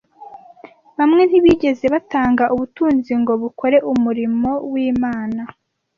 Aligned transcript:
Bamwe 0.97 1.21
ntibigeze 1.25 1.85
batanga 1.93 2.43
ubutunzi 2.53 3.11
ngo 3.21 3.33
bukore 3.41 3.77
umurimo 3.91 4.51
w’Imana, 4.71 5.41